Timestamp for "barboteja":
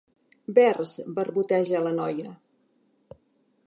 1.19-1.85